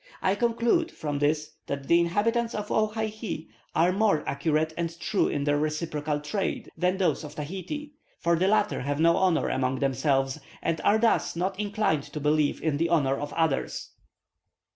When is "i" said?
0.19-0.33